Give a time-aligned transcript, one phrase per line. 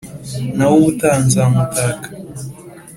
[0.55, 2.07] Nawe ubutaha nzamutaka